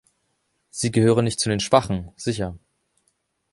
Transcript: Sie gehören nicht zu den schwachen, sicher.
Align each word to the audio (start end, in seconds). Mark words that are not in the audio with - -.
Sie 0.71 0.89
gehören 0.91 1.25
nicht 1.25 1.39
zu 1.39 1.47
den 1.47 1.59
schwachen, 1.59 2.11
sicher. 2.15 2.57